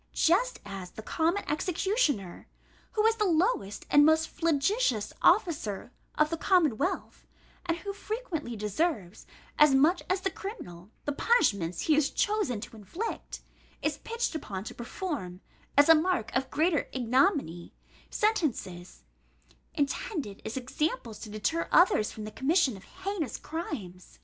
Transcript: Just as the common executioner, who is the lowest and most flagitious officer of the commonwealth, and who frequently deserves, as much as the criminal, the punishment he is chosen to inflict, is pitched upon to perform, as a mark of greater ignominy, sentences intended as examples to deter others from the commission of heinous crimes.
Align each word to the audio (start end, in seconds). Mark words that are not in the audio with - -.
Just 0.13 0.59
as 0.65 0.89
the 0.89 1.03
common 1.03 1.47
executioner, 1.47 2.47
who 2.93 3.05
is 3.05 3.17
the 3.17 3.23
lowest 3.23 3.85
and 3.91 4.03
most 4.03 4.29
flagitious 4.29 5.13
officer 5.21 5.91
of 6.17 6.31
the 6.31 6.37
commonwealth, 6.37 7.27
and 7.67 7.77
who 7.77 7.93
frequently 7.93 8.55
deserves, 8.55 9.27
as 9.59 9.75
much 9.75 10.01
as 10.09 10.21
the 10.21 10.31
criminal, 10.31 10.89
the 11.05 11.11
punishment 11.11 11.81
he 11.81 11.93
is 11.95 12.09
chosen 12.09 12.59
to 12.61 12.75
inflict, 12.75 13.41
is 13.83 13.99
pitched 13.99 14.33
upon 14.33 14.63
to 14.63 14.73
perform, 14.73 15.39
as 15.77 15.87
a 15.87 15.93
mark 15.93 16.35
of 16.35 16.49
greater 16.49 16.89
ignominy, 16.91 17.71
sentences 18.09 19.03
intended 19.75 20.41
as 20.43 20.57
examples 20.57 21.19
to 21.19 21.29
deter 21.29 21.69
others 21.71 22.11
from 22.11 22.23
the 22.23 22.31
commission 22.31 22.75
of 22.75 22.85
heinous 22.85 23.37
crimes. 23.37 24.17